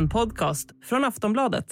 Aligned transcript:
En 0.00 0.08
podcast 0.08 0.68
från 0.84 1.04
Aftonbladet. 1.04 1.64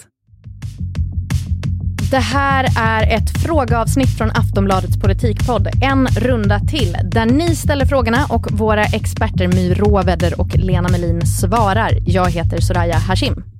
Det 2.11 2.17
här 2.17 2.65
är 2.79 3.17
ett 3.17 3.43
frågeavsnitt 3.43 4.17
från 4.17 4.31
Aftonbladets 4.31 4.99
politikpodd 4.99 5.67
En 5.81 6.07
runda 6.07 6.59
till, 6.59 6.97
där 7.03 7.25
ni 7.25 7.55
ställer 7.55 7.85
frågorna 7.85 8.25
och 8.29 8.51
våra 8.51 8.83
experter 8.83 9.47
My 9.47 9.73
Råväder 9.73 10.41
och 10.41 10.55
Lena 10.55 10.89
Melin 10.89 11.21
svarar. 11.21 11.91
Jag 12.05 12.29
heter 12.29 12.61
Soraya 12.61 12.97
Hashim. 12.97 13.58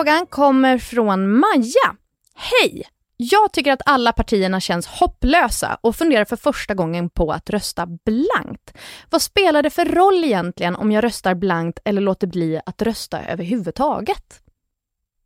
Frågan 0.00 0.26
kommer 0.26 0.78
från 0.78 1.38
Maja. 1.38 1.96
Hej! 2.34 2.82
Jag 3.16 3.52
tycker 3.52 3.72
att 3.72 3.82
alla 3.86 4.12
partierna 4.12 4.60
känns 4.60 4.86
hopplösa 4.86 5.78
och 5.80 5.96
funderar 5.96 6.24
för 6.24 6.36
första 6.36 6.74
gången 6.74 7.10
på 7.10 7.32
att 7.32 7.50
rösta 7.50 7.86
blankt. 7.86 8.78
Vad 9.10 9.22
spelar 9.22 9.62
det 9.62 9.70
för 9.70 9.84
roll 9.84 10.24
egentligen 10.24 10.76
om 10.76 10.92
jag 10.92 11.04
röstar 11.04 11.34
blankt 11.34 11.78
eller 11.84 12.00
låter 12.00 12.26
bli 12.26 12.60
att 12.66 12.82
rösta 12.82 13.24
överhuvudtaget? 13.24 14.42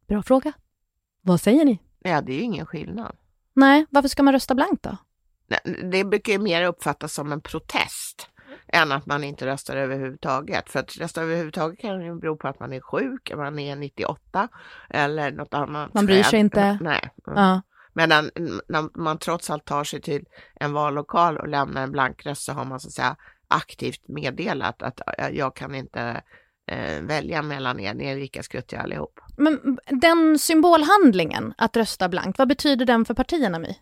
Bra 0.09 0.23
fråga. 0.23 0.53
Vad 1.21 1.41
säger 1.41 1.65
ni? 1.65 1.79
Ja, 1.99 2.21
det 2.21 2.33
är 2.33 2.37
ju 2.37 2.43
ingen 2.43 2.67
skillnad. 2.67 3.17
Nej, 3.55 3.87
varför 3.91 4.09
ska 4.09 4.23
man 4.23 4.35
rösta 4.35 4.55
blankt 4.55 4.83
då? 4.83 4.97
Det 5.91 6.05
brukar 6.05 6.33
ju 6.33 6.39
mer 6.39 6.65
uppfattas 6.65 7.15
som 7.15 7.33
en 7.33 7.41
protest 7.41 8.29
än 8.75 8.93
att 8.93 9.07
man 9.07 9.25
inte 9.25 9.47
röstar 9.47 9.77
överhuvudtaget. 9.77 10.71
För 10.71 10.81
att 10.81 10.97
rösta 10.97 11.23
överhuvudtaget 11.23 11.81
kan 11.81 12.05
ju 12.05 12.21
bero 12.21 12.37
på 12.37 12.49
att 12.49 12.61
man 12.61 12.73
är 12.73 12.81
sjuk, 12.81 13.33
man 13.37 13.59
är 13.59 13.77
98 13.77 14.49
eller 14.91 15.33
något 15.33 15.55
annat. 15.55 15.95
Man 15.95 16.07
bryr 16.07 16.23
sig 16.23 16.41
inte. 16.41 16.79
Nej. 16.81 17.11
Ja. 17.27 17.63
Medan 17.93 18.31
när 18.69 18.99
man 18.99 19.19
trots 19.19 19.51
allt 19.51 19.65
tar 19.65 19.85
sig 19.85 20.01
till 20.01 20.25
en 20.55 20.73
vallokal 20.73 21.37
och 21.37 21.49
lämnar 21.49 21.83
en 21.83 21.93
blankröst 21.93 22.43
så 22.43 22.53
har 22.53 22.65
man 22.65 22.81
så 22.81 22.89
att 22.89 22.93
säga 22.93 23.17
aktivt 23.49 24.09
meddelat 24.09 24.83
att 24.83 25.01
jag 25.33 25.57
kan 25.57 25.75
inte 25.75 26.23
eh, 26.67 27.03
välja 27.03 27.43
mellan 27.43 27.81
er, 27.81 27.95
ni 27.95 28.07
är 28.07 28.17
lika 28.17 28.43
skruttiga 28.43 28.81
allihop. 28.81 29.21
Men 29.37 29.79
den 29.87 30.39
symbolhandlingen, 30.39 31.55
att 31.59 31.77
rösta 31.77 32.09
blankt, 32.09 32.39
vad 32.39 32.49
betyder 32.49 32.87
den 32.87 33.05
för 33.05 33.15
partierna, 33.15 33.59
My? 33.59 33.77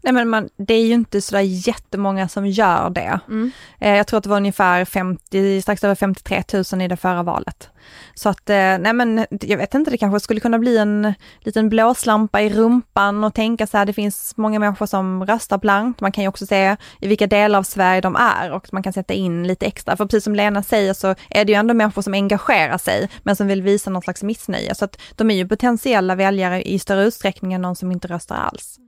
Nej 0.00 0.12
men 0.12 0.28
man, 0.28 0.48
det 0.56 0.74
är 0.74 0.84
ju 0.84 0.92
inte 0.92 1.20
sådär 1.20 1.40
jättemånga 1.40 2.28
som 2.28 2.46
gör 2.46 2.90
det. 2.90 3.20
Mm. 3.28 3.50
Eh, 3.80 3.96
jag 3.96 4.06
tror 4.06 4.18
att 4.18 4.24
det 4.24 4.30
var 4.30 4.36
ungefär 4.36 4.84
50, 4.84 5.62
strax 5.62 5.84
över 5.84 5.94
53 5.94 6.42
000 6.72 6.82
i 6.82 6.88
det 6.88 6.96
förra 6.96 7.22
valet. 7.22 7.68
Så 8.14 8.28
att, 8.28 8.50
eh, 8.50 8.54
nej 8.54 8.92
men 8.92 9.26
jag 9.30 9.58
vet 9.58 9.74
inte, 9.74 9.90
det 9.90 9.98
kanske 9.98 10.20
skulle 10.20 10.40
kunna 10.40 10.58
bli 10.58 10.78
en 10.78 11.14
liten 11.40 11.68
blåslampa 11.68 12.40
i 12.40 12.50
rumpan 12.50 13.24
och 13.24 13.34
tänka 13.34 13.66
så 13.66 13.78
här, 13.78 13.86
det 13.86 13.92
finns 13.92 14.36
många 14.36 14.58
människor 14.58 14.86
som 14.86 15.26
röstar 15.26 15.58
blankt. 15.58 16.00
Man 16.00 16.12
kan 16.12 16.24
ju 16.24 16.28
också 16.28 16.46
se 16.46 16.76
i 17.00 17.08
vilka 17.08 17.26
delar 17.26 17.58
av 17.58 17.62
Sverige 17.62 18.00
de 18.00 18.16
är 18.16 18.52
och 18.52 18.72
man 18.72 18.82
kan 18.82 18.92
sätta 18.92 19.14
in 19.14 19.46
lite 19.46 19.66
extra. 19.66 19.96
För 19.96 20.04
precis 20.04 20.24
som 20.24 20.34
Lena 20.34 20.62
säger 20.62 20.94
så 20.94 21.14
är 21.30 21.44
det 21.44 21.52
ju 21.52 21.58
ändå 21.58 21.74
människor 21.74 22.02
som 22.02 22.14
engagerar 22.14 22.78
sig, 22.78 23.08
men 23.22 23.36
som 23.36 23.46
vill 23.46 23.62
visa 23.62 23.90
något 23.90 24.04
slags 24.04 24.22
missnöje. 24.22 24.74
Så 24.74 24.84
att 24.84 25.00
de 25.16 25.30
är 25.30 25.34
ju 25.34 25.48
potentiella 25.48 26.14
väljare 26.14 26.62
i 26.62 26.78
större 26.78 27.04
utsträckning 27.04 27.52
än 27.52 27.62
någon 27.62 27.76
som 27.76 27.92
inte 27.92 28.08
röstar 28.08 28.36
alls. 28.36 28.78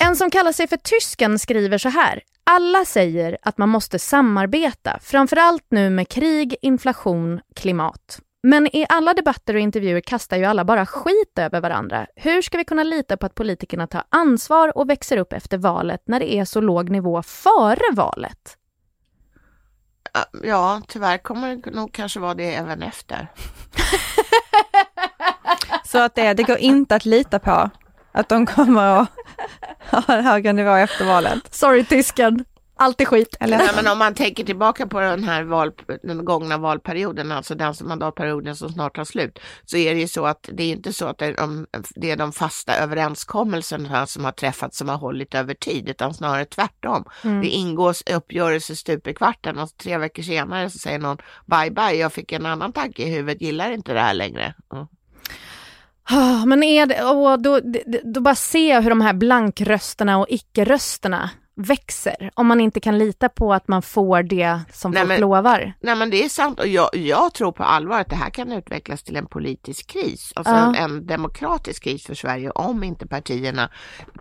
En 0.00 0.16
som 0.16 0.30
kallar 0.30 0.52
sig 0.52 0.68
för 0.68 0.76
tysken 0.76 1.38
skriver 1.38 1.78
så 1.78 1.88
här. 1.88 2.22
Alla 2.44 2.84
säger 2.84 3.38
att 3.42 3.58
man 3.58 3.68
måste 3.68 3.98
samarbeta, 3.98 4.98
framförallt 5.02 5.66
nu 5.68 5.90
med 5.90 6.08
krig, 6.08 6.56
inflation, 6.62 7.40
klimat. 7.54 8.20
Men 8.42 8.76
i 8.76 8.86
alla 8.88 9.14
debatter 9.14 9.54
och 9.54 9.60
intervjuer 9.60 10.00
kastar 10.00 10.36
ju 10.36 10.44
alla 10.44 10.64
bara 10.64 10.86
skit 10.86 11.38
över 11.38 11.60
varandra. 11.60 12.06
Hur 12.16 12.42
ska 12.42 12.58
vi 12.58 12.64
kunna 12.64 12.82
lita 12.82 13.16
på 13.16 13.26
att 13.26 13.34
politikerna 13.34 13.86
tar 13.86 14.04
ansvar 14.08 14.78
och 14.78 14.90
växer 14.90 15.16
upp 15.16 15.32
efter 15.32 15.58
valet 15.58 16.02
när 16.04 16.20
det 16.20 16.34
är 16.34 16.44
så 16.44 16.60
låg 16.60 16.90
nivå 16.90 17.22
före 17.22 17.92
valet? 17.92 18.56
Ja, 20.42 20.82
tyvärr 20.88 21.18
kommer 21.18 21.56
det 21.56 21.70
nog 21.70 21.92
kanske 21.92 22.20
vara 22.20 22.34
det 22.34 22.54
även 22.54 22.82
efter. 22.82 23.32
så 25.84 25.98
att 25.98 26.14
det, 26.14 26.34
det 26.34 26.42
går 26.42 26.58
inte 26.58 26.96
att 26.96 27.04
lita 27.04 27.38
på 27.38 27.70
att 28.12 28.28
de 28.28 28.46
kommer 28.46 29.00
att 29.00 29.08
ha 30.06 30.14
en 30.14 30.24
högre 30.24 30.52
nivå 30.52 30.70
efter 30.70 31.04
valet. 31.04 31.54
Sorry 31.54 31.84
tysken, 31.84 32.44
allt 32.80 33.00
är 33.00 33.04
skit. 33.04 33.36
Eller? 33.40 33.58
Nej, 33.58 33.68
men 33.76 33.86
om 33.86 33.98
man 33.98 34.14
tänker 34.14 34.44
tillbaka 34.44 34.86
på 34.86 35.00
den 35.00 35.24
här 35.24 35.42
val, 35.42 35.72
den 36.02 36.24
gångna 36.24 36.58
valperioden, 36.58 37.32
alltså 37.32 37.54
den 37.54 37.74
mandatperioden 37.80 38.56
som 38.56 38.68
snart 38.68 38.96
tar 38.96 39.04
slut, 39.04 39.38
så 39.64 39.76
är 39.76 39.94
det 39.94 40.00
ju 40.00 40.08
så 40.08 40.26
att 40.26 40.48
det 40.52 40.62
är 40.62 40.72
inte 40.72 40.92
så 40.92 41.06
att 41.06 41.18
det 41.18 41.26
är 41.26 41.36
de, 41.36 41.66
det 41.96 42.10
är 42.10 42.16
de 42.16 42.32
fasta 42.32 42.76
överenskommelserna 42.76 44.06
som 44.06 44.24
har 44.24 44.32
träffats 44.32 44.78
som 44.78 44.88
har 44.88 44.96
hållit 44.96 45.34
över 45.34 45.54
tid, 45.54 45.88
utan 45.88 46.14
snarare 46.14 46.44
tvärtom. 46.44 47.04
Mm. 47.24 47.40
Det 47.40 47.48
ingås 47.48 48.02
uppgörelser 48.10 48.74
stup 48.74 49.06
i 49.06 49.14
kvarten 49.14 49.58
och 49.58 49.76
tre 49.76 49.98
veckor 49.98 50.22
senare 50.22 50.70
så 50.70 50.78
säger 50.78 50.98
någon 50.98 51.18
bye 51.46 51.70
bye, 51.70 51.92
jag 51.92 52.12
fick 52.12 52.32
en 52.32 52.46
annan 52.46 52.72
tanke 52.72 53.02
i 53.02 53.10
huvudet, 53.10 53.42
gillar 53.42 53.70
inte 53.70 53.92
det 53.92 54.00
här 54.00 54.14
längre. 54.14 54.54
Mm. 54.72 54.86
Oh, 56.10 56.46
men 56.46 56.62
är 56.62 56.86
det, 56.86 57.04
oh, 57.04 57.36
då, 57.36 57.60
då 58.04 58.20
bara 58.20 58.34
se 58.34 58.80
hur 58.80 58.90
de 58.90 59.00
här 59.00 59.12
blankrösterna 59.12 60.18
och 60.18 60.26
icke-rösterna 60.28 61.30
växer 61.58 62.30
om 62.34 62.46
man 62.46 62.60
inte 62.60 62.80
kan 62.80 62.98
lita 62.98 63.28
på 63.28 63.54
att 63.54 63.68
man 63.68 63.82
får 63.82 64.22
det 64.22 64.60
som 64.72 64.90
nej, 64.90 65.00
folk 65.00 65.08
men, 65.08 65.20
lovar. 65.20 65.72
Nej 65.80 65.96
men 65.96 66.10
det 66.10 66.24
är 66.24 66.28
sant 66.28 66.60
och 66.60 66.66
jag, 66.66 66.96
jag, 66.96 67.34
tror 67.34 67.52
på 67.52 67.62
allvar 67.62 68.00
att 68.00 68.10
det 68.10 68.16
här 68.16 68.30
kan 68.30 68.52
utvecklas 68.52 69.02
till 69.02 69.16
en 69.16 69.26
politisk 69.26 69.86
kris, 69.86 70.32
alltså 70.36 70.54
Ja. 70.54 70.66
en, 70.66 70.74
en 70.74 71.06
demokratisk 71.06 71.84
kris 71.84 72.06
för 72.06 72.14
Sverige 72.14 72.50
om 72.50 72.84
inte 72.84 73.06
partierna 73.06 73.70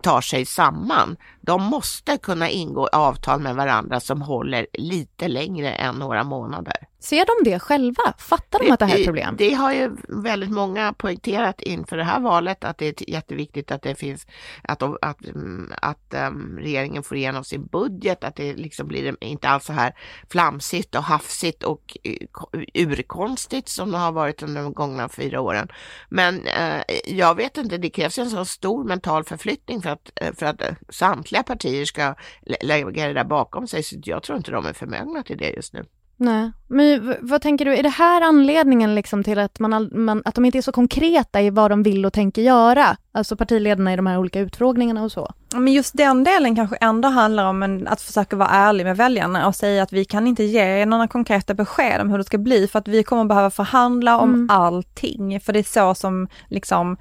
tar 0.02 0.22
sig 0.22 0.46
samman. 0.46 1.18
De 1.42 1.64
måste 1.64 2.18
kunna 2.18 2.50
ingå 2.50 2.88
avtal 2.88 3.40
med 3.40 3.56
varandra 3.56 4.00
som 4.00 4.22
håller 4.22 4.68
lite 4.74 5.28
längre 5.28 5.72
än 5.72 5.96
några 5.96 6.24
månader. 6.24 6.78
Ser 7.00 7.26
de 7.26 7.50
det 7.52 7.60
själva? 7.60 8.14
Fattar 8.18 8.60
de 8.60 8.72
att 8.72 8.80
det 8.80 8.86
här 8.86 8.96
är 8.96 9.00
ett 9.00 9.06
problem? 9.06 9.36
Det 9.38 9.54
har 9.54 9.74
ju 9.74 9.92
väldigt 10.08 10.52
många 10.52 10.94
poängterat 10.94 11.62
inför 11.62 11.98
det 11.98 12.04
här 12.04 12.20
valet 12.20 12.64
att 12.64 12.78
det 12.78 13.02
är 13.02 13.10
jätteviktigt 13.10 13.72
att 13.72 13.82
det 13.82 13.96
finns 13.96 14.28
att, 14.64 14.80
de, 14.80 14.98
att, 15.02 15.26
mm, 15.26 15.74
att 15.82 16.14
um, 16.14 16.58
regeringen 16.60 17.04
får 17.04 17.18
igenom 17.18 17.44
sin 17.44 17.66
budget, 17.66 18.24
att 18.24 18.36
det 18.36 18.54
liksom 18.54 18.88
blir 18.88 19.24
inte 19.24 19.50
alls 19.50 19.66
så 19.66 19.74
här 19.74 19.94
flamsigt 20.30 20.96
och 20.96 21.04
hafsigt 21.04 21.64
och 21.64 21.98
uh, 22.08 22.62
urkonstigt 22.74 23.70
som 23.70 23.92
det 23.92 23.98
har 23.98 24.12
varit 24.12 24.44
under 24.44 24.64
de 24.64 24.74
gångna 24.74 25.10
fyra 25.10 25.42
åren. 25.42 25.68
Men 26.10 26.36
uh, 26.36 26.82
jag 27.06 27.36
vet 27.36 27.58
inte, 27.58 27.78
det 27.78 27.90
krävs 27.90 28.18
en 28.18 28.30
så 28.30 28.46
stor 28.46 28.84
mental 28.84 29.24
förflyttning 29.24 29.82
för 29.82 29.90
att, 29.90 30.12
uh, 30.24 30.34
för 30.34 30.46
att 30.46 30.62
samtliga 30.90 31.44
partier 31.44 31.86
ska 31.86 32.16
lägga 32.62 33.08
det 33.08 33.14
där 33.14 33.24
bakom 33.24 33.68
sig, 33.68 33.84
så 33.84 33.96
jag 34.04 34.24
tror 34.24 34.38
inte 34.38 34.52
de 34.52 34.66
är 34.66 34.74
förmögna 34.74 35.24
till 35.24 35.38
det 35.38 35.50
just 35.50 35.74
nu. 35.74 35.86
Nej, 36.20 36.52
men 36.68 37.16
vad 37.22 37.42
tänker 37.42 37.66
du, 37.66 37.76
är 37.76 37.84
det 37.84 37.90
här 37.90 38.22
anledningen 38.22 38.96
liksom 38.96 39.24
till 39.24 39.40
att, 39.40 39.60
man, 39.60 39.90
man, 39.92 40.22
att 40.26 40.36
de 40.36 40.46
inte 40.46 40.58
är 40.58 40.62
så 40.62 40.72
konkreta 40.72 41.42
i 41.42 41.50
vad 41.50 41.72
de 41.72 41.84
vill 41.84 42.06
och 42.06 42.14
tänker 42.14 42.42
göra? 42.42 42.98
Alltså 43.12 43.36
partiledarna 43.36 43.94
i 43.94 43.96
de 43.96 44.08
här 44.08 44.18
olika 44.18 44.40
utfrågningarna 44.40 45.04
och 45.04 45.12
så? 45.12 45.34
Men 45.56 45.74
just 45.74 45.98
den 45.98 46.24
delen 46.24 46.56
kanske 46.56 46.76
ändå 46.76 47.08
handlar 47.08 47.46
om 47.46 47.64
en, 47.64 47.88
att 47.88 48.02
försöka 48.02 48.36
vara 48.36 48.50
ärlig 48.50 48.84
med 48.84 48.98
väljarna 48.98 49.48
och 49.48 49.56
säga 49.56 49.84
att 49.84 49.94
vi 49.94 50.06
kan 50.06 50.28
inte 50.28 50.44
ge 50.44 50.86
några 50.86 51.08
konkreta 51.08 51.54
besked 51.54 52.02
om 52.02 52.10
hur 52.10 52.18
det 52.18 52.24
ska 52.24 52.38
bli 52.38 52.68
för 52.68 52.80
att 52.80 52.88
vi 52.88 53.04
kommer 53.04 53.26
behöva 53.26 53.50
förhandla 53.50 54.18
om 54.18 54.34
mm. 54.34 54.50
allting. 54.50 55.40
För 55.40 55.54
det 55.54 55.60
är 55.60 55.64
så 55.64 55.96
som 55.96 56.28
liksom 56.48 56.98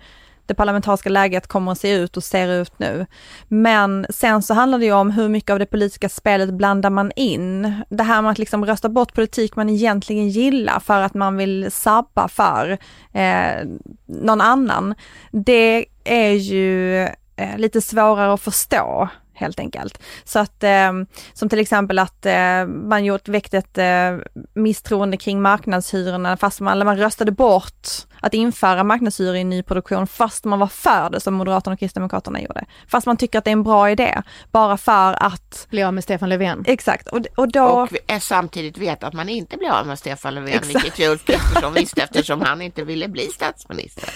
det 0.47 0.55
parlamentariska 0.55 1.09
läget 1.09 1.47
kommer 1.47 1.73
att 1.73 1.79
se 1.79 1.93
ut 1.93 2.17
och 2.17 2.25
ser 2.25 2.49
ut 2.49 2.79
nu. 2.79 3.07
Men 3.49 4.07
sen 4.11 4.43
så 4.43 4.55
handlar 4.55 4.79
det 4.79 4.84
ju 4.84 4.93
om 4.93 5.11
hur 5.11 5.29
mycket 5.29 5.51
av 5.51 5.59
det 5.59 5.67
politiska 5.67 6.09
spelet 6.09 6.55
blandar 6.55 6.91
man 6.91 7.12
in. 7.17 7.75
Det 7.89 8.03
här 8.03 8.23
med 8.23 8.31
att 8.31 8.39
liksom 8.39 8.67
rösta 8.67 8.89
bort 8.89 9.15
politik 9.15 9.57
man 9.57 9.71
egentligen 9.71 10.28
gillar 10.28 10.81
för 10.81 11.01
att 11.01 11.15
man 11.15 11.37
vill 11.37 11.71
sabba 11.71 12.28
för 12.28 12.78
eh, 13.13 13.69
någon 14.07 14.41
annan. 14.41 14.95
Det 15.31 15.87
är 16.04 16.33
ju 16.33 17.03
eh, 17.37 17.57
lite 17.57 17.81
svårare 17.81 18.33
att 18.33 18.41
förstå 18.41 19.09
helt 19.37 19.60
enkelt. 19.60 20.03
Så 20.25 20.39
att, 20.39 20.63
eh, 20.63 20.93
som 21.33 21.48
till 21.48 21.59
exempel 21.59 21.98
att 21.98 22.27
eh, 22.27 22.66
man 22.66 23.04
gjort, 23.04 23.28
väckt 23.28 23.54
ett 23.54 23.78
eh, 23.78 24.16
misstroende 24.54 25.16
kring 25.16 25.43
marknadshyrorna 25.43 26.37
fast 26.37 26.60
man, 26.60 26.78
man 26.78 26.98
röstade 26.98 27.33
bort 27.33 27.89
att 28.21 28.34
införa 28.34 28.84
marknadshyror 28.84 29.36
i 29.36 29.45
nyproduktion 29.45 30.07
fast 30.07 30.45
man 30.45 30.59
var 30.59 30.66
för 30.66 31.10
det 31.10 31.21
som 31.21 31.34
Moderaterna 31.34 31.74
och 31.74 31.80
Kristdemokraterna 31.80 32.41
gjorde. 32.41 32.65
Fast 32.89 33.07
man 33.07 33.16
tycker 33.16 33.39
att 33.39 33.45
det 33.45 33.51
är 33.51 33.53
en 33.53 33.63
bra 33.63 33.91
idé, 33.91 34.22
bara 34.53 34.77
för 34.77 35.22
att 35.22 35.66
bli 35.71 35.83
av 35.83 35.95
med 35.95 36.04
Stefan 36.04 36.28
Löfven. 36.28 36.65
Exakt. 36.66 37.09
Och, 37.09 37.21
och, 37.36 37.53
då... 37.53 37.65
och 37.65 38.22
samtidigt 38.22 38.78
vet 38.78 39.04
att 39.04 39.15
man 39.15 39.28
inte 39.28 39.57
blir 39.57 39.71
av 39.71 39.86
med 39.86 39.98
Stefan 39.98 40.34
Löfven, 40.34 40.54
Exakt. 40.54 40.74
vilket 40.74 40.98
ju 40.98 41.09
Ulf 41.09 41.24
Kristersson 41.24 41.74
visste 41.74 42.03
eftersom 42.03 42.41
han 42.41 42.63
inte 42.63 42.84
ville 42.84 43.09
bli 43.09 43.22
statsminister. 43.22 44.09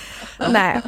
Nej, 0.50 0.81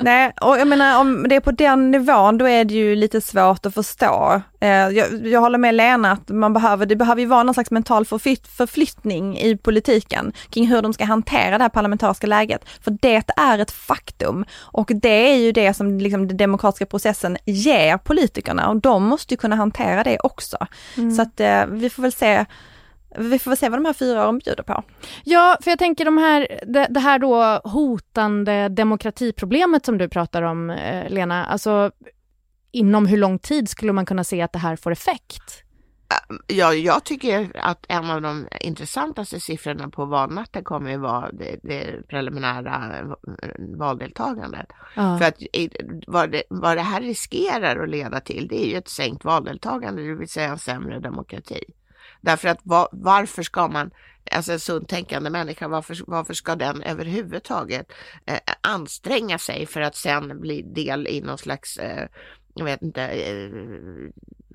Nej, 0.00 0.32
och 0.40 0.58
jag 0.58 0.68
menar 0.68 1.00
om 1.00 1.28
det 1.28 1.36
är 1.36 1.40
på 1.40 1.52
den 1.52 1.90
nivån 1.90 2.38
då 2.38 2.48
är 2.48 2.64
det 2.64 2.74
ju 2.74 2.96
lite 2.96 3.20
svårt 3.20 3.66
att 3.66 3.74
förstå. 3.74 4.42
Eh, 4.60 4.68
jag, 4.68 5.26
jag 5.26 5.40
håller 5.40 5.58
med 5.58 5.74
Lena 5.74 6.12
att 6.12 6.28
man 6.28 6.52
behöver, 6.52 6.86
det 6.86 6.96
behöver 6.96 7.20
ju 7.20 7.26
vara 7.26 7.42
någon 7.42 7.54
slags 7.54 7.70
mental 7.70 8.04
förflytt, 8.04 8.46
förflyttning 8.46 9.38
i 9.38 9.56
politiken 9.56 10.32
kring 10.50 10.66
hur 10.66 10.82
de 10.82 10.92
ska 10.92 11.04
hantera 11.04 11.58
det 11.58 11.64
här 11.64 11.68
parlamentariska 11.68 12.26
läget 12.26 12.55
valdeltagandet. 12.56 12.84
För 12.84 12.90
det 12.90 13.30
är 13.36 13.58
ett 13.58 13.70
faktum 13.70 14.44
och 14.72 14.90
det 14.94 15.30
är 15.30 15.36
ju 15.36 15.52
det 15.52 15.74
som 15.74 15.98
liksom 15.98 16.28
den 16.28 16.36
demokratiska 16.36 16.86
processen 16.86 17.36
ger 17.44 17.98
politikerna 17.98 18.68
och 18.68 18.76
de 18.76 19.02
måste 19.02 19.34
ju 19.34 19.38
kunna 19.38 19.56
hantera 19.56 20.04
det 20.04 20.18
också. 20.22 20.56
Mm. 20.96 21.10
Så 21.10 21.22
att 21.22 21.40
eh, 21.40 21.66
vi 21.66 21.90
får 21.90 22.02
väl 22.02 22.12
se 22.12 22.44
vi 23.18 23.38
får 23.38 23.50
väl 23.50 23.58
se 23.58 23.68
vad 23.68 23.78
de 23.78 23.84
här 23.84 23.92
fyra 23.92 24.24
åren 24.24 24.38
bjuder 24.38 24.62
på. 24.62 24.82
Ja, 25.24 25.56
för 25.62 25.70
jag 25.70 25.78
tänker 25.78 26.04
de 26.04 26.18
här, 26.18 26.60
det, 26.66 26.86
det 26.90 27.00
här 27.00 27.18
då 27.18 27.60
hotande 27.64 28.68
demokratiproblemet 28.68 29.86
som 29.86 29.98
du 29.98 30.08
pratar 30.08 30.42
om, 30.42 30.70
eh, 30.70 31.08
Lena, 31.08 31.46
alltså 31.46 31.90
inom 32.72 33.06
hur 33.06 33.18
lång 33.18 33.38
tid 33.38 33.68
skulle 33.68 33.92
man 33.92 34.06
kunna 34.06 34.24
se 34.24 34.42
att 34.42 34.52
det 34.52 34.58
här 34.58 34.76
får 34.76 34.92
effekt? 34.92 35.65
Ja, 36.46 36.74
jag 36.74 37.04
tycker 37.04 37.50
att 37.54 37.86
en 37.88 38.10
av 38.10 38.22
de 38.22 38.48
intressantaste 38.60 39.40
siffrorna 39.40 39.88
på 39.88 40.04
valnatten 40.04 40.64
kommer 40.64 40.94
att 40.94 41.00
vara 41.00 41.32
det, 41.32 41.56
det 41.62 42.08
preliminära 42.08 43.16
valdeltagandet. 43.58 44.66
Ja. 44.94 45.18
För 45.18 45.24
att 45.24 45.42
vad 46.06 46.30
det, 46.30 46.42
vad 46.50 46.76
det 46.76 46.82
här 46.82 47.00
riskerar 47.00 47.82
att 47.82 47.88
leda 47.88 48.20
till, 48.20 48.48
det 48.48 48.66
är 48.66 48.68
ju 48.68 48.76
ett 48.76 48.88
sänkt 48.88 49.24
valdeltagande, 49.24 50.02
det 50.02 50.14
vill 50.14 50.28
säga 50.28 50.48
en 50.48 50.58
sämre 50.58 51.00
demokrati. 51.00 51.64
Därför 52.20 52.48
att 52.48 52.60
var, 52.62 52.88
varför 52.92 53.42
ska 53.42 53.68
man, 53.68 53.90
alltså 54.32 54.52
en 54.52 54.60
sunt 54.60 54.88
tänkande 54.88 55.30
människa, 55.30 55.68
varför, 55.68 55.96
varför 56.06 56.34
ska 56.34 56.54
den 56.56 56.82
överhuvudtaget 56.82 57.92
eh, 58.26 58.38
anstränga 58.60 59.38
sig 59.38 59.66
för 59.66 59.80
att 59.80 59.96
sen 59.96 60.40
bli 60.40 60.62
del 60.62 61.06
i 61.06 61.20
någon 61.20 61.38
slags 61.38 61.76
eh, 61.76 62.08
jag 62.56 62.64
vet 62.64 62.82
inte, 62.82 63.02
eh, 63.02 63.50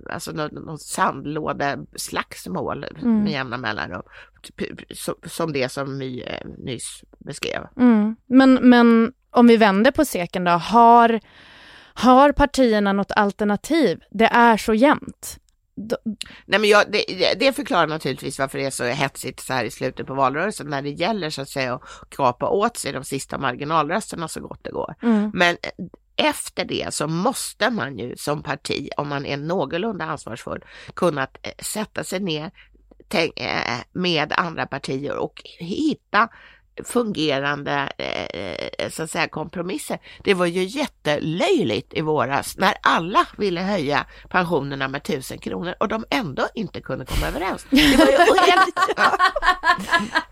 alltså 0.10 0.32
någon, 0.32 0.66
någon 0.66 0.80
sandlådeslagsmål 0.80 2.84
mm. 2.84 3.24
med 3.24 3.32
jämna 3.32 3.58
mellanrum. 3.58 4.02
Som 5.26 5.54
det 5.54 5.70
som 5.70 5.98
My 5.98 6.22
eh, 6.22 6.48
nyss 6.58 7.04
beskrev. 7.20 7.68
Mm. 7.78 8.16
Men, 8.26 8.54
men 8.54 9.14
om 9.30 9.48
vi 9.48 9.58
vänder 9.58 9.92
på 9.92 10.06
seken 10.06 10.44
då, 10.44 10.52
har, 10.52 11.20
har 11.94 12.32
partierna 12.32 12.94
något 12.94 13.12
alternativ? 13.12 14.00
Det 14.10 14.26
är 14.26 14.58
så 14.58 14.74
jämnt. 14.74 15.38
Nej, 16.46 16.60
men 16.60 16.70
jag, 16.70 16.92
det, 16.92 17.04
det 17.40 17.54
förklarar 17.54 17.88
naturligtvis 17.88 18.40
varför 18.40 18.58
det 18.58 18.66
är 18.66 18.72
så 18.72 18.84
hetsigt 18.84 19.40
så 19.40 19.54
här 19.54 19.66
i 19.66 19.72
slutet 19.72 20.08
på 20.08 20.14
valrörelsen 20.14 20.68
när 20.68 20.82
det 20.82 20.90
gäller 20.90 21.30
så 21.30 21.42
att 21.42 21.50
säga 21.50 21.74
att 21.74 22.10
kapa 22.10 22.50
åt 22.50 22.78
sig 22.78 22.92
de 22.92 23.04
sista 23.04 23.38
marginalrösterna 23.38 24.28
så 24.28 24.42
gott 24.42 24.64
det 24.64 24.72
går. 24.72 24.96
Mm. 25.02 25.32
Men 25.34 25.58
efter 26.16 26.66
det 26.66 26.94
så 26.94 27.08
måste 27.08 27.70
man 27.70 27.98
ju 27.98 28.16
som 28.18 28.44
parti, 28.44 28.90
om 28.98 29.08
man 29.08 29.26
är 29.26 29.38
någorlunda 29.38 30.06
ansvarsfull, 30.06 30.66
kunna 30.94 31.22
eh, 31.22 31.52
sätta 31.60 32.04
sig 32.04 32.20
ner 32.20 32.52
eh, 33.36 33.80
med 33.94 34.34
andra 34.38 34.66
partier 34.66 35.16
och 35.16 35.42
hitta 35.60 36.30
fungerande 36.84 37.92
eh, 37.98 38.90
så 38.90 39.04
att 39.04 39.12
säga, 39.12 39.28
kompromisser. 39.28 40.00
Det 40.24 40.34
var 40.34 40.46
ju 40.46 40.64
jättelöjligt 40.64 41.94
i 41.94 42.02
våras 42.02 42.58
när 42.58 42.74
alla 42.82 43.28
ville 43.38 43.62
höja 43.62 44.06
pensionerna 44.30 44.88
med 44.88 45.04
tusen 45.04 45.38
kronor 45.38 45.76
och 45.80 45.88
de 45.88 46.06
ändå 46.10 46.48
inte 46.56 46.82
kunde 46.82 47.06
komma 47.06 47.28
överens. 47.28 47.66
Det 47.70 47.98
var 47.98 48.06
ju 48.06 48.52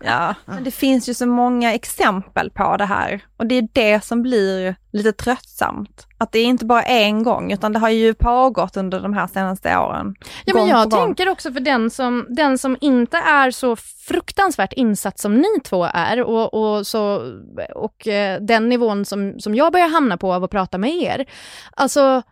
ja, 0.00 0.34
men 0.44 0.64
det 0.64 0.70
finns 0.70 1.08
ju 1.08 1.14
så 1.14 1.26
många 1.26 1.74
exempel 1.74 2.50
på 2.50 2.76
det 2.76 2.84
här 2.84 3.24
och 3.36 3.46
det 3.46 3.54
är 3.54 3.68
det 3.72 4.04
som 4.04 4.22
blir 4.22 4.76
lite 4.92 5.12
tröttsamt. 5.12 6.06
Att 6.18 6.32
det 6.32 6.38
är 6.38 6.44
inte 6.44 6.64
bara 6.64 6.82
en 6.82 7.22
gång 7.22 7.52
utan 7.52 7.72
det 7.72 7.78
har 7.78 7.90
ju 7.90 8.14
pågått 8.14 8.76
under 8.76 9.00
de 9.00 9.14
här 9.14 9.26
senaste 9.26 9.76
åren. 9.76 10.14
Ja 10.44 10.54
men 10.54 10.68
jag 10.68 10.90
tänker 10.90 11.28
också 11.28 11.52
för 11.52 11.60
den 11.60 11.90
som, 11.90 12.26
den 12.28 12.58
som 12.58 12.76
inte 12.80 13.16
är 13.16 13.50
så 13.50 13.76
fruktansvärt 13.76 14.72
insatt 14.72 15.18
som 15.18 15.34
ni 15.34 15.60
två 15.64 15.88
är 15.94 16.22
och, 16.22 16.54
och, 16.54 16.86
så, 16.86 17.32
och 17.74 18.08
eh, 18.08 18.40
den 18.40 18.68
nivån 18.68 19.04
som, 19.04 19.40
som 19.40 19.54
jag 19.54 19.72
börjar 19.72 19.88
hamna 19.88 20.16
på 20.16 20.32
av 20.32 20.44
att 20.44 20.50
prata 20.50 20.78
med 20.78 20.90
er. 20.90 21.26
Alltså, 21.70 22.22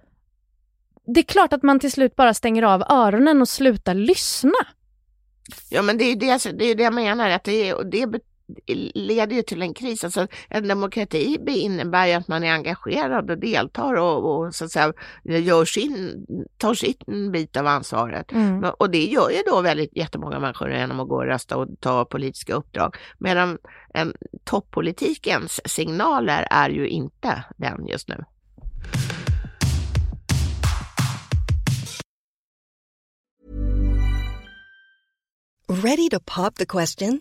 det 1.14 1.20
är 1.20 1.24
klart 1.24 1.52
att 1.52 1.62
man 1.62 1.80
till 1.80 1.92
slut 1.92 2.16
bara 2.16 2.34
stänger 2.34 2.62
av 2.62 2.82
öronen 2.88 3.40
och 3.40 3.48
slutar 3.48 3.94
lyssna. 3.94 4.58
Ja 5.70 5.82
men 5.82 5.98
det 5.98 6.04
är 6.04 6.08
ju 6.08 6.14
det, 6.14 6.58
det, 6.58 6.64
är 6.64 6.74
det 6.74 6.82
jag 6.82 6.94
menar, 6.94 7.30
att 7.30 7.44
det, 7.44 7.74
det 7.90 8.06
leder 8.94 9.36
ju 9.36 9.42
till 9.42 9.62
en 9.62 9.74
kris. 9.74 10.04
Alltså, 10.04 10.26
en 10.48 10.68
demokrati 10.68 11.38
innebär 11.46 12.06
ju 12.06 12.12
att 12.12 12.28
man 12.28 12.44
är 12.44 12.52
engagerad 12.52 13.30
och 13.30 13.38
deltar 13.38 13.94
och, 13.94 14.38
och 14.38 14.54
så 14.54 14.64
att 14.64 14.70
säga, 14.70 14.92
gör 15.24 15.64
sin, 15.64 16.26
tar 16.56 16.74
sin 16.74 17.32
bit 17.32 17.56
av 17.56 17.66
ansvaret. 17.66 18.32
Mm. 18.32 18.64
Och 18.78 18.90
det 18.90 19.04
gör 19.04 19.30
ju 19.30 19.42
då 19.46 19.60
väldigt 19.60 19.96
jättemånga 19.96 20.40
människor 20.40 20.70
genom 20.70 21.00
att 21.00 21.08
gå 21.08 21.16
och 21.16 21.26
rösta 21.26 21.56
och 21.56 21.68
ta 21.80 22.04
politiska 22.04 22.54
uppdrag. 22.54 22.96
Medan 23.18 23.58
en, 23.94 24.14
toppolitikens 24.44 25.60
signaler 25.64 26.46
är 26.50 26.70
ju 26.70 26.88
inte 26.88 27.44
den 27.56 27.86
just 27.86 28.08
nu. 28.08 28.24
Ready 35.70 36.08
to 36.08 36.20
pop 36.20 36.54
the 36.54 36.66
question? 36.66 37.20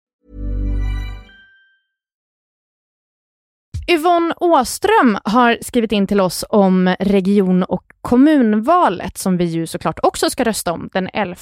Yvonne 3.87 4.33
Åström 4.37 5.17
har 5.23 5.57
skrivit 5.61 5.91
in 5.91 6.07
till 6.07 6.21
oss 6.21 6.45
om 6.49 6.95
region 6.99 7.63
och 7.63 7.83
kommunvalet 8.01 9.17
som 9.17 9.37
vi 9.37 9.45
ju 9.45 9.67
såklart 9.67 9.99
också 10.03 10.29
ska 10.29 10.43
rösta 10.43 10.71
om 10.71 10.89
den 10.93 11.09
11. 11.13 11.35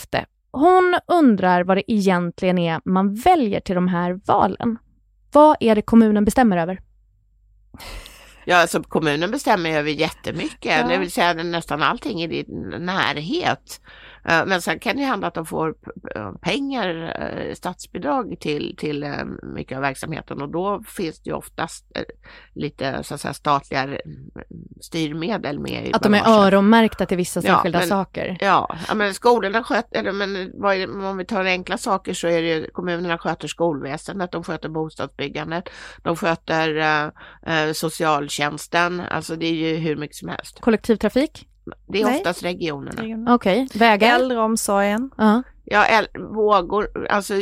Hon 0.51 0.99
undrar 1.07 1.63
vad 1.63 1.77
det 1.77 1.91
egentligen 1.91 2.57
är 2.57 2.81
man 2.85 3.15
väljer 3.15 3.59
till 3.59 3.75
de 3.75 3.87
här 3.87 4.19
valen. 4.25 4.77
Vad 5.31 5.57
är 5.59 5.75
det 5.75 5.81
kommunen 5.81 6.25
bestämmer 6.25 6.57
över? 6.57 6.79
Ja, 8.45 8.57
alltså 8.61 8.83
kommunen 8.83 9.31
bestämmer 9.31 9.69
över 9.69 9.91
jättemycket, 9.91 10.79
ja. 10.79 10.87
det 10.87 10.97
vill 10.97 11.11
säga 11.11 11.33
nästan 11.33 11.83
allting 11.83 12.23
i 12.23 12.27
din 12.27 12.73
närhet. 12.79 13.81
Eh, 14.25 14.45
men 14.45 14.61
sen 14.61 14.79
kan 14.79 14.95
det 14.95 15.03
hända 15.03 15.27
att 15.27 15.33
de 15.33 15.45
får 15.45 15.75
pengar, 16.41 17.15
eh, 17.19 17.53
statsbidrag 17.53 18.35
till, 18.39 18.75
till 18.77 19.03
eh, 19.03 19.25
mycket 19.43 19.75
av 19.75 19.81
verksamheten 19.81 20.41
och 20.41 20.49
då 20.49 20.83
finns 20.87 21.19
det 21.19 21.29
ju 21.29 21.35
oftast 21.35 21.85
lite 22.53 23.03
så 23.03 23.13
att 23.13 23.21
säga, 23.21 23.33
statliga 23.33 23.83
mm, 23.83 23.99
styrmedel 24.81 25.59
med. 25.59 25.95
Att 25.95 26.03
de 26.03 26.13
är 26.13 26.27
öronmärkta 26.27 27.05
till 27.05 27.17
vissa 27.17 27.41
särskilda 27.41 27.77
ja, 27.77 27.81
men, 27.81 27.89
saker? 27.89 28.37
Ja, 28.39 28.75
men 28.95 29.13
skolorna 29.13 29.63
sköter, 29.63 29.99
eller 29.99 30.11
men 30.11 30.33
det, 30.33 30.87
om 30.87 31.17
vi 31.17 31.25
tar 31.25 31.45
enkla 31.45 31.77
saker 31.77 32.13
så 32.13 32.27
är 32.27 32.41
det 32.41 32.47
ju 32.47 32.69
kommunerna 32.69 33.17
sköter 33.17 33.47
skolväsendet, 33.47 34.31
de 34.31 34.43
sköter 34.43 34.69
bostadsbyggandet, 34.69 35.69
de 36.03 36.15
sköter 36.15 36.77
eh, 37.45 37.71
socialtjänsten, 37.73 38.99
alltså 38.99 39.35
det 39.35 39.45
är 39.45 39.53
ju 39.53 39.75
hur 39.75 39.95
mycket 39.95 40.15
som 40.15 40.29
helst. 40.29 40.59
Kollektivtrafik? 40.61 41.48
Det 41.87 42.01
är 42.01 42.05
Nej. 42.05 42.17
oftast 42.17 42.43
regionerna. 42.43 43.01
regionerna. 43.01 43.35
Okej, 43.35 43.65
okay. 43.65 43.79
vägar? 43.79 44.15
Äldreomsorgen. 44.15 45.09
Uh-huh. 45.17 45.43
Ja, 45.63 45.85
vågor, 46.19 47.07
alltså 47.09 47.33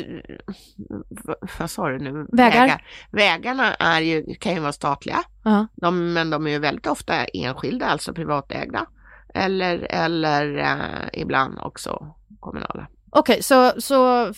vad 1.60 1.70
sa 1.70 1.90
du 1.90 2.00
nu? 2.00 2.28
Vägar. 2.32 2.62
Vägar. 2.62 2.86
Vägarna 3.12 3.74
är 3.74 4.02
ju, 4.02 4.36
kan 4.36 4.54
ju 4.54 4.60
vara 4.60 4.74
statliga, 4.74 5.20
uh-huh. 5.44 5.68
de, 5.76 6.14
men 6.14 6.30
de 6.30 6.48
är 6.48 6.52
ju 6.52 6.60
väldigt 6.60 6.88
ofta 6.88 7.26
enskilda, 7.26 7.86
alltså 7.86 8.14
privatägda. 8.14 8.86
Eller, 9.34 9.88
eller 9.90 10.58
eh, 10.58 11.22
ibland 11.22 11.60
också 11.60 12.16
kommunala. 12.40 12.88
Okej, 13.10 13.34
okay, 13.34 13.42
så, 13.42 13.82
så 13.82 14.34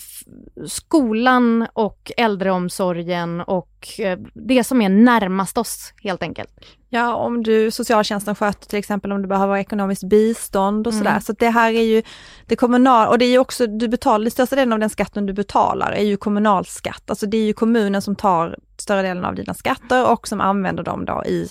skolan 0.66 1.66
och 1.72 2.12
äldreomsorgen 2.16 3.40
och 3.40 3.88
eh, 3.98 4.18
det 4.34 4.64
som 4.64 4.82
är 4.82 4.88
närmast 4.88 5.58
oss 5.58 5.92
helt 6.02 6.22
enkelt? 6.22 6.50
Ja, 6.88 7.14
om 7.14 7.42
du, 7.42 7.70
socialtjänsten 7.70 8.34
sköter 8.34 8.68
till 8.68 8.78
exempel 8.78 9.12
om 9.12 9.22
du 9.22 9.28
behöver 9.28 9.56
ekonomiskt 9.56 10.04
bistånd 10.04 10.86
och 10.86 10.94
sådär. 10.94 11.10
Mm. 11.10 11.20
Så 11.20 11.32
det 11.32 11.50
här 11.50 11.72
är 11.72 11.82
ju 11.82 12.02
det 12.46 12.56
kommunala, 12.56 13.08
och 13.08 13.18
det 13.18 13.24
är 13.24 13.30
ju 13.30 13.38
också, 13.38 13.66
du 13.66 13.88
betalar, 13.88 14.24
den 14.24 14.30
största 14.30 14.56
delen 14.56 14.72
av 14.72 14.78
den 14.78 14.90
skatten 14.90 15.26
du 15.26 15.32
betalar 15.32 15.92
är 15.92 16.04
ju 16.04 16.16
kommunalskatt. 16.16 17.10
Alltså 17.10 17.26
det 17.26 17.36
är 17.36 17.44
ju 17.44 17.52
kommunen 17.52 18.02
som 18.02 18.16
tar 18.16 18.58
större 18.76 19.02
delen 19.02 19.24
av 19.24 19.34
dina 19.34 19.54
skatter 19.54 20.10
och 20.10 20.28
som 20.28 20.40
använder 20.40 20.82
dem 20.82 21.04
då 21.04 21.24
i, 21.26 21.48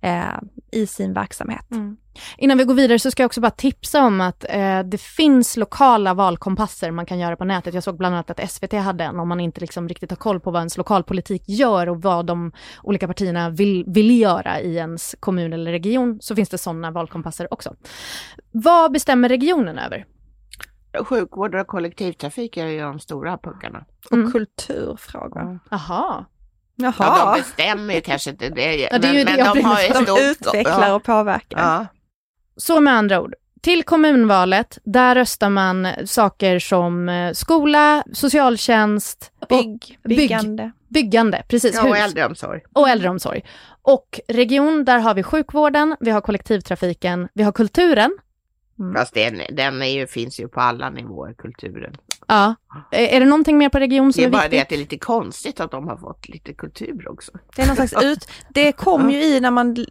eh, 0.00 0.38
i 0.72 0.86
sin 0.86 1.12
verksamhet. 1.12 1.70
Mm. 1.70 1.96
Innan 2.36 2.58
vi 2.58 2.64
går 2.64 2.74
vidare 2.74 2.98
så 2.98 3.10
ska 3.10 3.22
jag 3.22 3.28
också 3.28 3.40
bara 3.40 3.50
tipsa 3.50 4.04
om 4.04 4.20
att 4.20 4.44
eh, 4.48 4.80
det 4.80 5.00
finns 5.00 5.56
lokala 5.56 6.14
valkompasser 6.14 6.90
man 6.90 7.06
kan 7.06 7.18
göra 7.18 7.36
på 7.36 7.44
nätet. 7.44 7.74
Jag 7.74 7.82
såg 7.82 7.96
bland 7.96 8.14
annat 8.14 8.30
att 8.30 8.50
SVT 8.50 8.72
hade 8.72 9.04
en 9.04 9.20
om 9.20 9.28
man 9.28 9.40
inte 9.40 9.60
liksom 9.60 9.88
riktigt 9.88 10.10
har 10.10 10.16
koll 10.16 10.40
på 10.40 10.50
vad 10.50 10.60
ens 10.60 10.76
lokalpolitik 10.76 11.42
gör 11.46 11.88
och 11.88 12.02
vad 12.02 12.26
de 12.26 12.52
olika 12.82 13.06
partierna 13.06 13.50
vill, 13.50 13.84
vill 13.86 14.20
göra 14.20 14.60
i 14.60 14.76
ens 14.76 15.16
kommun 15.20 15.52
eller 15.52 15.70
region, 15.70 16.18
så 16.20 16.36
finns 16.36 16.48
det 16.48 16.58
sådana 16.58 16.90
valkompasser 16.90 17.54
också. 17.54 17.74
Vad 18.52 18.92
bestämmer 18.92 19.28
regionen 19.28 19.78
över? 19.78 20.06
Sjukvård 21.04 21.54
och 21.54 21.66
kollektivtrafik 21.66 22.56
är 22.56 22.66
ju 22.66 22.80
de 22.80 23.00
stora 23.00 23.38
puckarna. 23.38 23.84
Och 24.10 24.16
Mm. 24.16 24.32
kulturfrågor. 24.32 25.58
Jaha. 25.70 26.24
Jaha. 26.80 26.94
Ja, 26.98 27.32
de 27.34 27.40
bestämmer 27.40 27.94
ju 27.94 28.00
kanske 28.00 28.30
inte 28.30 28.48
det. 28.48 28.74
Ja, 28.76 28.98
det 28.98 29.08
är 29.08 29.12
ju 29.12 29.24
det 29.24 29.36
men 29.36 29.54
de 29.54 29.60
har 29.64 29.82
ju 29.82 29.88
de 29.88 30.04
stort- 30.04 30.20
utvecklar 30.20 30.94
och 30.94 31.02
påverkar. 31.04 31.58
Ja. 31.58 31.86
Så 32.56 32.80
med 32.80 32.94
andra 32.94 33.20
ord, 33.20 33.34
till 33.60 33.82
kommunvalet, 33.82 34.78
där 34.84 35.14
röstar 35.14 35.50
man 35.50 35.88
saker 36.06 36.58
som 36.58 37.08
eh, 37.08 37.32
skola, 37.32 38.04
socialtjänst, 38.12 39.32
Bygg, 39.48 39.98
Bygg. 40.04 40.18
byggande. 40.18 40.70
byggande, 40.88 41.42
precis, 41.48 41.74
Ja, 41.74 41.82
och 41.88 41.94
hus. 41.96 42.04
äldreomsorg. 42.04 42.60
och 42.72 42.88
äldreomsorg. 42.88 43.44
Och 43.82 44.20
region, 44.28 44.84
där 44.84 44.98
har 44.98 45.14
vi 45.14 45.22
sjukvården, 45.22 45.96
vi 46.00 46.10
har 46.10 46.20
kollektivtrafiken, 46.20 47.28
vi 47.34 47.42
har 47.42 47.52
kulturen. 47.52 48.18
Fast 48.96 49.14
den, 49.14 49.40
den 49.52 49.82
är 49.82 49.86
ju, 49.86 50.06
finns 50.06 50.40
ju 50.40 50.48
på 50.48 50.60
alla 50.60 50.90
nivåer, 50.90 51.34
kulturen. 51.34 51.96
Ja. 52.28 52.54
Är 52.90 53.20
det 53.20 53.26
någonting 53.26 53.58
mer 53.58 53.68
på 53.68 53.78
region 53.78 54.12
som 54.12 54.20
Det 54.20 54.24
är 54.24 54.28
är, 54.28 54.32
bara 54.32 54.42
det 54.42 54.48
viktigt? 54.48 54.62
att 54.62 54.68
det 54.68 54.74
är 54.74 54.78
lite 54.78 54.98
konstigt 54.98 55.60
att 55.60 55.70
de 55.70 55.88
har 55.88 55.96
fått 55.96 56.28
lite 56.28 56.54
kultur 56.54 57.08
också. 57.10 57.32
Det 57.56 57.62
är 57.62 57.66
någon 57.66 57.76
slags 57.76 57.94
ut... 58.04 58.28
Det 58.54 58.72
kom 58.72 59.10
ju 59.10 59.22
i 59.24 59.40
när 59.40 59.50
man 59.50 59.86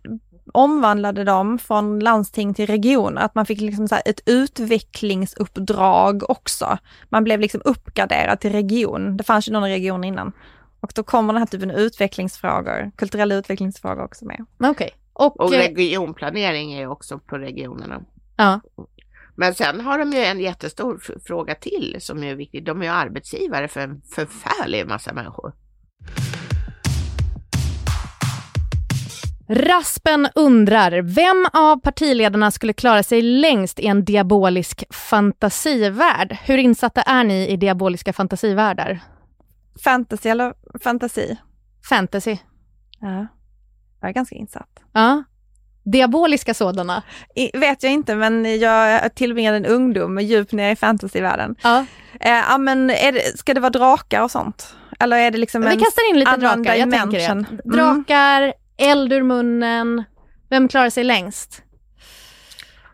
omvandlade 0.53 1.23
dem 1.23 1.59
från 1.59 1.99
landsting 1.99 2.53
till 2.53 2.67
regioner, 2.67 3.21
att 3.21 3.35
man 3.35 3.45
fick 3.45 3.61
liksom 3.61 3.87
så 3.87 3.95
här 3.95 4.01
ett 4.05 4.21
utvecklingsuppdrag 4.25 6.29
också. 6.29 6.77
Man 7.09 7.23
blev 7.23 7.39
liksom 7.39 7.61
uppgraderad 7.65 8.39
till 8.39 8.51
region. 8.51 9.17
Det 9.17 9.23
fanns 9.23 9.47
ju 9.47 9.51
någon 9.53 9.69
region 9.69 10.03
innan. 10.03 10.31
Och 10.79 10.91
då 10.95 11.03
kommer 11.03 11.33
den 11.33 11.41
här 11.41 11.47
typen 11.47 11.71
av 11.71 11.77
utvecklingsfrågor, 11.77 12.91
kulturella 12.95 13.35
utvecklingsfrågor 13.35 14.03
också 14.03 14.25
med. 14.25 14.45
Okej. 14.63 14.89
Och, 15.13 15.39
Och 15.39 15.53
eh, 15.53 15.57
regionplanering 15.59 16.73
är 16.73 16.79
ju 16.79 16.87
också 16.87 17.19
på 17.19 17.37
regionerna. 17.37 18.01
ja. 18.35 18.59
Men 19.39 19.53
sen 19.53 19.81
har 19.81 19.99
de 19.99 20.11
ju 20.11 20.19
en 20.19 20.39
jättestor 20.39 21.01
fråga 21.27 21.55
till 21.55 21.97
som 21.99 22.23
är 22.23 22.35
viktig. 22.35 22.65
De 22.65 22.81
är 22.81 22.85
ju 22.85 22.91
arbetsgivare 22.91 23.67
för 23.67 23.79
en 23.79 24.01
förfärlig 24.01 24.87
massa 24.87 25.13
människor. 25.13 25.53
Raspen 29.49 30.27
undrar, 30.35 31.01
vem 31.01 31.45
av 31.53 31.81
partiledarna 31.81 32.51
skulle 32.51 32.73
klara 32.73 33.03
sig 33.03 33.21
längst 33.21 33.79
i 33.79 33.87
en 33.87 34.05
diabolisk 34.05 34.83
fantasivärld? 34.89 36.37
Hur 36.43 36.57
insatta 36.57 37.01
är 37.01 37.23
ni 37.23 37.47
i 37.47 37.57
diaboliska 37.57 38.13
fantasivärldar? 38.13 38.99
Fantasy 39.83 40.29
eller 40.29 40.53
fantasi? 40.83 41.37
Fantasy? 41.89 42.37
Ja. 42.99 43.27
Jag 44.01 44.09
är 44.09 44.13
ganska 44.13 44.35
insatt. 44.35 44.79
Ja. 44.93 45.23
Diaboliska 45.91 46.53
sådana? 46.53 47.03
I, 47.35 47.57
vet 47.57 47.83
jag 47.83 47.91
inte, 47.91 48.15
men 48.15 48.59
jag 48.59 49.15
tillbringade 49.15 49.57
en 49.57 49.65
ungdom 49.65 50.19
djupt 50.19 50.51
ner 50.51 50.71
i 50.71 50.75
fantasyvärlden. 50.75 51.55
Ja. 51.63 51.85
Eh, 52.19 52.31
ja, 52.49 52.57
men 52.57 52.89
är 52.89 53.11
det, 53.11 53.37
ska 53.39 53.53
det 53.53 53.59
vara 53.59 53.69
drakar 53.69 54.21
och 54.23 54.31
sånt? 54.31 54.75
Eller 54.99 55.17
är 55.17 55.31
det 55.31 55.37
liksom 55.37 55.61
Vi 55.61 55.67
en 55.67 55.79
kastar 55.79 56.09
in 56.09 56.19
lite 56.19 56.37
drakar, 56.37 56.75
jag 56.75 56.91
tänker 56.91 57.17
det. 57.17 57.25
Mm. 57.25 57.45
Drakar, 57.63 58.53
eld 58.77 59.13
ur 59.13 59.23
munnen. 59.23 60.03
Vem 60.49 60.67
klarar 60.67 60.89
sig 60.89 61.03
längst? 61.03 61.63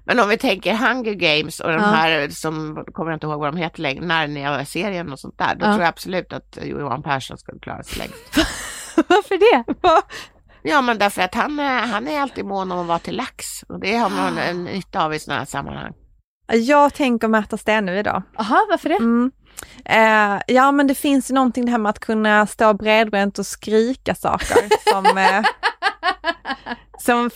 Men 0.06 0.20
om 0.20 0.30
vi 0.30 0.38
tänker 0.38 0.74
Hunger 0.74 1.14
Games 1.14 1.60
och 1.60 1.70
de 1.70 1.76
Ja. 1.82 1.86
här 1.88 2.30
som, 2.30 2.86
kommer 2.94 3.12
jag 3.12 3.16
inte 3.16 3.26
ihåg 3.26 3.40
vad 3.40 3.54
de 3.54 3.58
heter 3.58 3.82
längre, 3.82 4.06
Narnia-serien 4.06 5.12
och 5.12 5.20
sånt 5.20 5.38
där. 5.38 5.56
Då 5.56 5.66
Ja. 5.66 5.70
tror 5.72 5.80
jag 5.82 5.90
absolut 5.90 6.34
att 6.34 6.58
Johan 6.64 7.04
Persson 7.04 7.38
skulle 7.38 7.60
klara 7.60 7.84
sig 7.84 7.98
längst. 7.98 8.50
Varför 9.08 9.38
det? 9.38 9.74
Ja, 10.64 10.82
men 10.82 10.98
därför 10.98 11.22
att 11.22 11.36
han, 11.36 11.60
är- 11.60 11.88
han 11.88 12.08
är 12.08 12.22
alltid 12.22 12.46
mån 12.46 12.72
om 12.72 12.80
att 12.80 12.88
vara 12.88 13.00
till 13.00 13.16
lax. 13.16 13.64
Och 13.70 13.80
det 13.80 13.96
har 13.96 14.10
man 14.10 14.38
en 14.38 14.64
nytta 14.64 15.06
av 15.06 15.14
i 15.14 15.20
sådana 15.20 15.40
här 15.40 15.46
sammanhang. 15.46 15.94
Jag 16.54 16.94
tänker 16.94 17.28
Märta 17.28 17.58
Stenevi 17.58 18.00
idag. 18.00 18.22
Jaha, 18.38 18.58
varför 18.70 18.90
det? 18.90 18.96
Mm. 18.96 19.32
Eh, 19.86 20.42
ja 20.48 20.72
men 20.72 20.88
det 20.88 20.96
finns 20.96 21.32
ju 21.32 21.36
någonting 21.36 21.66
det 21.66 21.72
här 21.72 21.78
med 21.78 21.90
att 21.90 22.00
kunna 22.00 22.48
stå 22.48 22.74
bredbent 22.74 23.40
och 23.40 23.46
skrika 23.46 24.16
saker 24.16 24.58
som, 24.92 25.18
eh, 25.18 25.44
som 27.00 27.30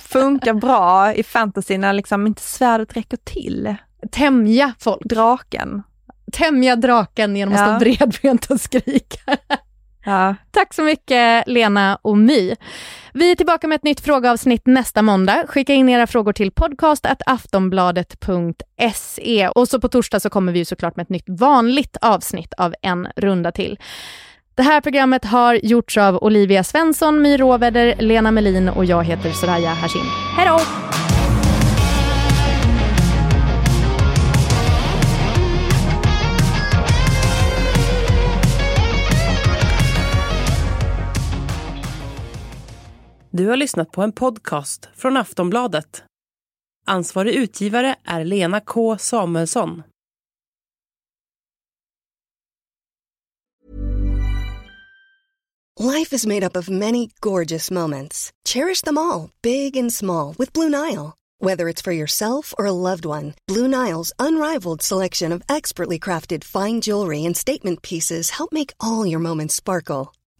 funkar 0.00 0.54
bra 0.54 1.14
i 1.14 1.22
fantasy 1.22 1.78
när 1.78 1.92
liksom 1.92 2.26
inte 2.26 2.42
svärdet 2.42 2.96
räcker 2.96 3.16
till. 3.16 3.74
Tämja 4.12 4.72
folk. 4.78 5.00
Draken. 5.04 5.82
Tämja 6.32 6.76
draken 6.76 7.36
genom 7.36 7.54
att 7.54 7.60
Ja. 7.60 7.66
stå 7.66 7.78
bredbent 7.78 8.46
och 8.50 8.60
skrika. 8.60 9.36
Ja. 10.04 10.34
Tack 10.50 10.74
så 10.74 10.82
mycket 10.82 11.46
Lena 11.46 11.98
och 12.02 12.18
My. 12.18 12.54
Vi 13.12 13.30
är 13.30 13.36
tillbaka 13.36 13.68
med 13.68 13.76
ett 13.76 13.84
nytt 13.84 14.00
frågeavsnitt 14.00 14.66
nästa 14.66 15.02
måndag. 15.02 15.44
Skicka 15.48 15.72
in 15.72 15.88
era 15.88 16.06
frågor 16.06 16.32
till 16.32 16.52
podcast.aftonbladet.se 16.52 19.48
och 19.48 19.68
så 19.68 19.80
på 19.80 19.88
torsdag 19.88 20.20
så 20.20 20.30
kommer 20.30 20.52
vi 20.52 20.64
såklart 20.64 20.96
med 20.96 21.04
ett 21.04 21.10
nytt 21.10 21.28
vanligt 21.28 21.96
avsnitt 22.00 22.54
av 22.54 22.74
En 22.82 23.08
runda 23.16 23.52
till. 23.52 23.78
Det 24.54 24.62
här 24.62 24.80
programmet 24.80 25.24
har 25.24 25.54
gjorts 25.54 25.98
av 25.98 26.16
Olivia 26.16 26.64
Svensson, 26.64 27.22
My 27.22 27.36
Råväder, 27.36 27.94
Lena 27.98 28.30
Melin 28.30 28.68
och 28.68 28.84
jag 28.84 29.04
heter 29.04 29.30
Soraya 29.30 29.70
Hashim. 29.70 30.06
Hej 30.36 30.46
då! 30.46 30.60
Du 43.34 43.48
har 43.48 43.56
lyssnat 43.56 43.92
på 43.92 44.02
en 44.02 44.12
podcast 44.12 44.88
från 44.94 45.16
Aftonbladet. 45.16 46.02
Ansvarig 46.86 47.34
utgivare 47.34 47.96
är 48.04 48.24
Lena 48.24 48.60
K 48.60 48.98
Samuelsson. 48.98 49.82
Life 55.80 56.16
is 56.16 56.26
made 56.26 56.46
up 56.46 56.56
of 56.56 56.68
many 56.68 57.08
gorgeous 57.20 57.70
moments. 57.70 58.30
Cherish 58.48 58.82
them 58.82 58.98
all, 58.98 59.30
big 59.42 59.76
and 59.76 59.92
small, 59.92 60.34
with 60.38 60.52
Blue 60.52 60.68
Nile. 60.68 61.12
Whether 61.40 61.68
it's 61.68 61.84
for 61.84 61.92
yourself 61.92 62.54
or 62.58 62.66
a 62.66 62.90
loved 62.90 63.04
one, 63.04 63.32
Blue 63.48 63.68
Nile's 63.68 64.12
unrivaled 64.18 64.82
selection 64.82 65.32
of 65.32 65.42
expertly 65.48 65.98
crafted 65.98 66.44
fine 66.44 66.80
jewelry 66.80 67.26
and 67.26 67.36
statement 67.36 67.82
pieces 67.82 68.30
help 68.30 68.52
make 68.52 68.74
all 68.78 69.06
your 69.06 69.20
moments 69.20 69.54
sparkle. 69.54 70.12